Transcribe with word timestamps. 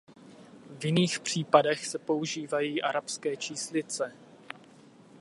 V 0.79 0.85
jiných 0.85 1.19
případech 1.19 1.85
se 1.85 1.99
používají 1.99 2.81
arabské 2.81 3.37
číslice. 3.37 4.13